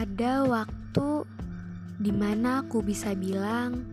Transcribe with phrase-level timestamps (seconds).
[0.00, 1.28] Ada waktu
[2.00, 3.84] di mana aku bisa bilang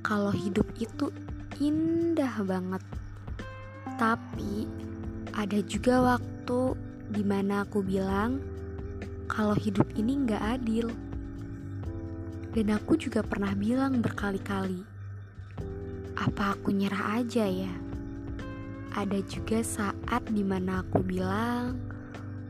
[0.00, 1.12] kalau hidup itu
[1.60, 2.80] indah banget.
[4.00, 4.64] Tapi
[5.36, 6.72] ada juga waktu
[7.12, 8.40] di mana aku bilang
[9.28, 10.88] kalau hidup ini gak adil.
[12.56, 14.80] Dan aku juga pernah bilang berkali-kali,
[16.16, 17.74] apa aku nyerah aja ya?
[18.96, 21.76] Ada juga saat di mana aku bilang,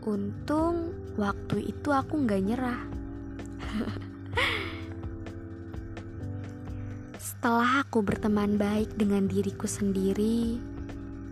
[0.05, 2.81] untung waktu itu aku gak nyerah.
[7.21, 10.57] Setelah aku berteman baik dengan diriku sendiri,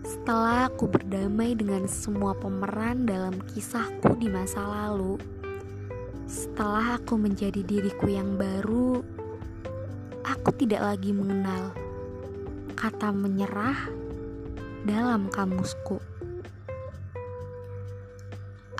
[0.04, 5.16] setelah aku berdamai dengan semua pemeran dalam kisahku di masa lalu,
[6.28, 9.00] setelah aku menjadi diriku yang baru,
[10.24, 11.72] aku tidak lagi mengenal
[12.76, 13.88] kata menyerah
[14.84, 16.11] dalam kamusku.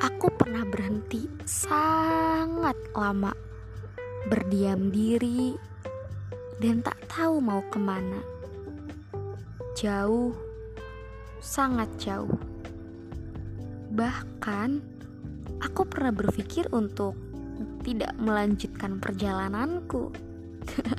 [0.03, 3.31] Aku pernah berhenti sangat lama,
[4.27, 5.55] berdiam diri,
[6.59, 8.19] dan tak tahu mau ke mana.
[9.79, 10.35] Jauh,
[11.39, 12.35] sangat jauh.
[13.95, 14.83] Bahkan,
[15.63, 17.15] aku pernah berpikir untuk
[17.87, 20.11] tidak melanjutkan perjalananku.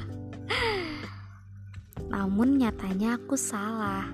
[2.15, 4.07] Namun nyatanya aku salah.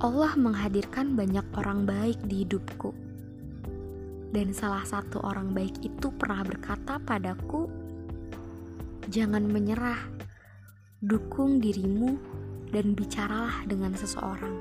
[0.00, 3.09] Allah menghadirkan banyak orang baik di hidupku.
[4.30, 7.66] Dan salah satu orang baik itu pernah berkata padaku,
[9.10, 9.98] "Jangan menyerah.
[11.02, 12.14] Dukung dirimu
[12.70, 14.54] dan bicaralah dengan seseorang."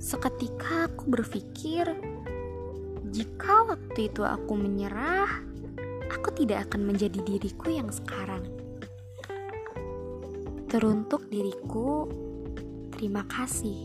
[0.00, 1.84] Seketika aku berpikir,
[3.12, 5.28] jika waktu itu aku menyerah,
[6.08, 8.48] aku tidak akan menjadi diriku yang sekarang.
[10.72, 12.08] Teruntuk diriku,
[12.96, 13.84] terima kasih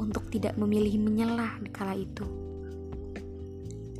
[0.00, 2.47] untuk tidak memilih menyelah di kala itu.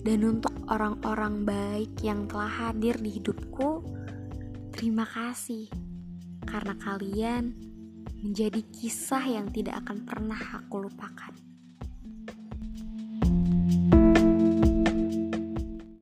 [0.09, 3.85] Dan untuk orang-orang baik yang telah hadir di hidupku,
[4.73, 5.69] terima kasih
[6.49, 7.53] karena kalian
[8.25, 11.48] menjadi kisah yang tidak akan pernah aku lupakan.